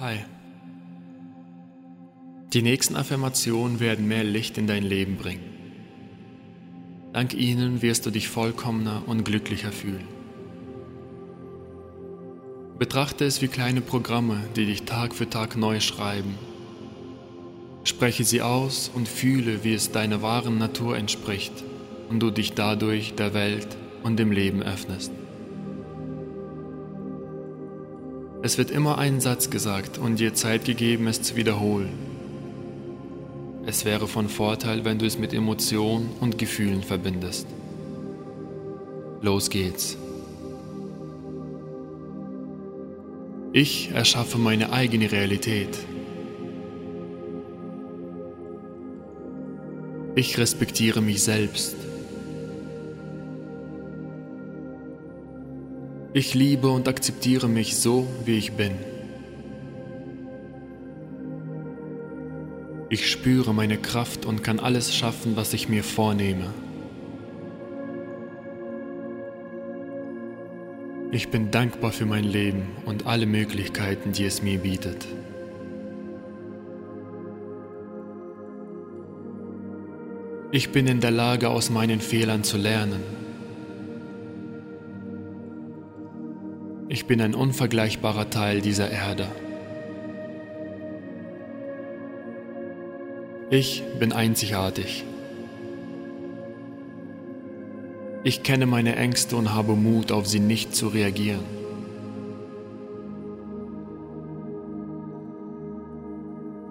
Hi. 0.00 0.18
Die 2.52 2.62
nächsten 2.62 2.94
Affirmationen 2.94 3.80
werden 3.80 4.06
mehr 4.06 4.22
Licht 4.22 4.56
in 4.56 4.68
dein 4.68 4.84
Leben 4.84 5.16
bringen. 5.16 5.42
Dank 7.12 7.34
ihnen 7.34 7.82
wirst 7.82 8.06
du 8.06 8.10
dich 8.12 8.28
vollkommener 8.28 9.02
und 9.06 9.24
glücklicher 9.24 9.72
fühlen. 9.72 10.06
Betrachte 12.78 13.24
es 13.24 13.42
wie 13.42 13.48
kleine 13.48 13.80
Programme, 13.80 14.40
die 14.54 14.66
dich 14.66 14.84
Tag 14.84 15.16
für 15.16 15.28
Tag 15.28 15.56
neu 15.56 15.80
schreiben. 15.80 16.36
Spreche 17.82 18.22
sie 18.22 18.40
aus 18.40 18.92
und 18.94 19.08
fühle, 19.08 19.64
wie 19.64 19.74
es 19.74 19.90
deiner 19.90 20.22
wahren 20.22 20.58
Natur 20.58 20.96
entspricht 20.96 21.64
und 22.08 22.20
du 22.20 22.30
dich 22.30 22.52
dadurch 22.52 23.16
der 23.16 23.34
Welt 23.34 23.76
und 24.04 24.16
dem 24.16 24.30
Leben 24.30 24.62
öffnest. 24.62 25.10
Es 28.40 28.56
wird 28.56 28.70
immer 28.70 28.98
ein 28.98 29.20
Satz 29.20 29.50
gesagt 29.50 29.98
und 29.98 30.20
dir 30.20 30.32
Zeit 30.32 30.64
gegeben, 30.64 31.08
es 31.08 31.22
zu 31.22 31.34
wiederholen. 31.34 31.90
Es 33.66 33.84
wäre 33.84 34.06
von 34.06 34.28
Vorteil, 34.28 34.84
wenn 34.84 34.98
du 34.98 35.06
es 35.06 35.18
mit 35.18 35.34
Emotionen 35.34 36.10
und 36.20 36.38
Gefühlen 36.38 36.82
verbindest. 36.82 37.46
Los 39.20 39.50
geht's. 39.50 39.98
Ich 43.52 43.90
erschaffe 43.90 44.38
meine 44.38 44.72
eigene 44.72 45.10
Realität. 45.10 45.76
Ich 50.14 50.38
respektiere 50.38 51.00
mich 51.00 51.22
selbst. 51.22 51.87
Ich 56.14 56.34
liebe 56.34 56.70
und 56.70 56.88
akzeptiere 56.88 57.48
mich 57.48 57.76
so, 57.76 58.06
wie 58.24 58.38
ich 58.38 58.52
bin. 58.52 58.72
Ich 62.88 63.10
spüre 63.10 63.52
meine 63.52 63.76
Kraft 63.76 64.24
und 64.24 64.42
kann 64.42 64.58
alles 64.58 64.94
schaffen, 64.94 65.36
was 65.36 65.52
ich 65.52 65.68
mir 65.68 65.84
vornehme. 65.84 66.54
Ich 71.10 71.28
bin 71.28 71.50
dankbar 71.50 71.92
für 71.92 72.06
mein 72.06 72.24
Leben 72.24 72.68
und 72.86 73.06
alle 73.06 73.26
Möglichkeiten, 73.26 74.12
die 74.12 74.24
es 74.24 74.42
mir 74.42 74.58
bietet. 74.58 75.06
Ich 80.50 80.70
bin 80.70 80.86
in 80.86 81.00
der 81.00 81.10
Lage, 81.10 81.50
aus 81.50 81.68
meinen 81.68 82.00
Fehlern 82.00 82.42
zu 82.44 82.56
lernen. 82.56 83.27
Ich 86.90 87.06
bin 87.06 87.20
ein 87.20 87.34
unvergleichbarer 87.34 88.30
Teil 88.30 88.62
dieser 88.62 88.90
Erde. 88.90 89.28
Ich 93.50 93.82
bin 93.98 94.12
einzigartig. 94.12 95.04
Ich 98.24 98.42
kenne 98.42 98.64
meine 98.64 98.96
Ängste 98.96 99.36
und 99.36 99.54
habe 99.54 99.74
Mut, 99.74 100.12
auf 100.12 100.26
sie 100.26 100.40
nicht 100.40 100.74
zu 100.74 100.88
reagieren. 100.88 101.44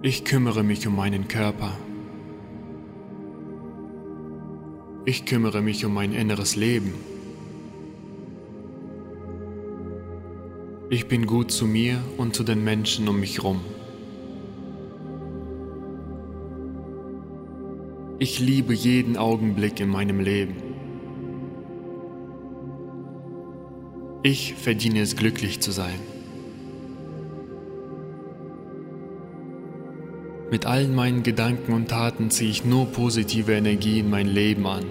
Ich 0.00 0.24
kümmere 0.24 0.62
mich 0.62 0.86
um 0.86 0.96
meinen 0.96 1.28
Körper. 1.28 1.76
Ich 5.04 5.26
kümmere 5.26 5.60
mich 5.60 5.84
um 5.84 5.92
mein 5.92 6.12
inneres 6.12 6.56
Leben. 6.56 6.94
Ich 10.90 11.06
bin 11.06 11.26
gut 11.26 11.50
zu 11.50 11.66
mir 11.66 12.00
und 12.16 12.34
zu 12.34 12.44
den 12.44 12.64
Menschen 12.64 13.08
um 13.08 13.20
mich 13.20 13.36
herum. 13.36 13.60
Ich 18.18 18.40
liebe 18.40 18.72
jeden 18.72 19.18
Augenblick 19.18 19.80
in 19.80 19.90
meinem 19.90 20.18
Leben. 20.18 20.56
Ich 24.22 24.54
verdiene 24.54 25.02
es 25.02 25.14
glücklich 25.14 25.60
zu 25.60 25.72
sein. 25.72 26.00
Mit 30.50 30.64
allen 30.64 30.94
meinen 30.94 31.22
Gedanken 31.22 31.74
und 31.74 31.88
Taten 31.88 32.30
ziehe 32.30 32.50
ich 32.50 32.64
nur 32.64 32.86
positive 32.86 33.52
Energie 33.52 33.98
in 33.98 34.08
mein 34.08 34.26
Leben 34.26 34.66
an. 34.66 34.86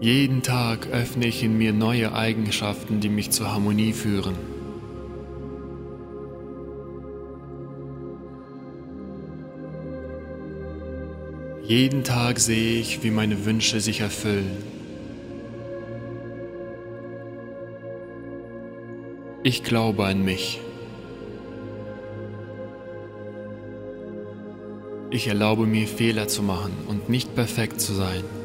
Jeden 0.00 0.42
Tag 0.42 0.86
öffne 0.86 1.26
ich 1.26 1.42
in 1.42 1.58
mir 1.58 1.74
neue 1.74 2.14
Eigenschaften, 2.14 3.00
die 3.00 3.10
mich 3.10 3.32
zur 3.32 3.52
Harmonie 3.52 3.92
führen. 3.92 4.34
Jeden 11.62 12.02
Tag 12.02 12.40
sehe 12.40 12.80
ich, 12.80 13.02
wie 13.02 13.10
meine 13.10 13.44
Wünsche 13.44 13.80
sich 13.80 14.00
erfüllen. 14.00 14.50
Ich 19.42 19.62
glaube 19.64 20.06
an 20.06 20.24
mich. 20.24 20.62
Ich 25.10 25.28
erlaube 25.28 25.66
mir 25.66 25.86
Fehler 25.86 26.26
zu 26.26 26.42
machen 26.42 26.72
und 26.88 27.10
nicht 27.10 27.34
perfekt 27.34 27.82
zu 27.82 27.92
sein. 27.92 28.39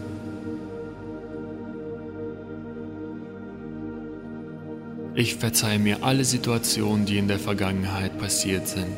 Ich 5.17 5.35
verzeihe 5.35 5.79
mir 5.79 6.03
alle 6.03 6.25
Situationen, 6.25 7.05
die 7.05 7.17
in 7.17 7.29
der 7.29 7.39
Vergangenheit 7.39 8.17
passiert 8.17 8.67
sind. 8.67 8.97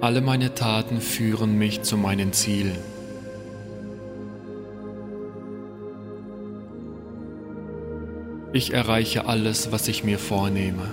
Alle 0.00 0.20
meine 0.20 0.54
Taten 0.54 1.00
führen 1.00 1.58
mich 1.58 1.82
zu 1.82 1.96
meinen 1.96 2.32
Zielen. 2.32 2.78
Ich 8.52 8.72
erreiche 8.72 9.26
alles, 9.26 9.72
was 9.72 9.88
ich 9.88 10.04
mir 10.04 10.20
vornehme. 10.20 10.88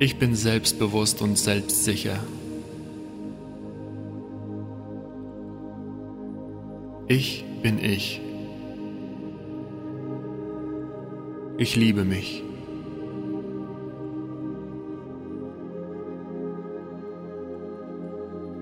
Ich 0.00 0.18
bin 0.18 0.34
selbstbewusst 0.34 1.22
und 1.22 1.38
selbstsicher. 1.38 2.18
Ich 7.08 7.44
bin 7.62 7.78
ich. 7.78 8.20
Ich 11.56 11.76
liebe 11.76 12.04
mich. 12.04 12.42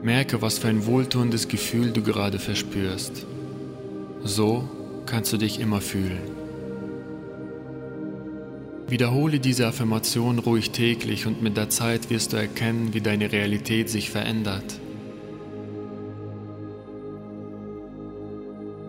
Merke, 0.02 0.42
was 0.42 0.58
für 0.58 0.68
ein 0.68 0.84
wohltuendes 0.84 1.48
Gefühl 1.48 1.92
du 1.92 2.02
gerade 2.02 2.38
verspürst. 2.38 3.24
So 4.22 4.68
kannst 5.06 5.32
du 5.32 5.38
dich 5.38 5.58
immer 5.58 5.80
fühlen. 5.80 6.20
Wiederhole 8.86 9.40
diese 9.40 9.66
Affirmation 9.66 10.38
ruhig 10.38 10.72
täglich 10.72 11.26
und 11.26 11.42
mit 11.42 11.56
der 11.56 11.70
Zeit 11.70 12.10
wirst 12.10 12.34
du 12.34 12.36
erkennen, 12.36 12.92
wie 12.92 13.00
deine 13.00 13.32
Realität 13.32 13.88
sich 13.88 14.10
verändert. 14.10 14.78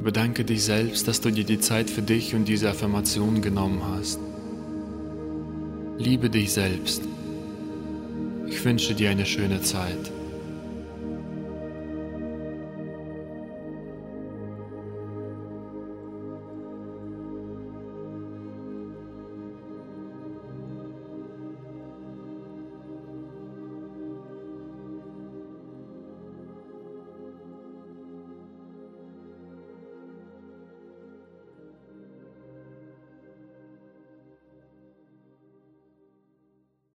Bedanke 0.05 0.45
dich 0.45 0.63
selbst, 0.63 1.07
dass 1.07 1.19
du 1.19 1.31
dir 1.31 1.45
die 1.45 1.59
Zeit 1.59 1.89
für 1.89 2.03
dich 2.03 2.35
und 2.35 2.45
diese 2.45 2.69
Affirmation 2.69 3.41
genommen 3.41 3.81
hast. 3.89 4.19
Liebe 5.97 6.29
dich 6.29 6.53
selbst. 6.53 7.01
Ich 8.45 8.63
wünsche 8.63 8.93
dir 8.93 9.09
eine 9.09 9.25
schöne 9.25 9.63
Zeit. 9.63 10.11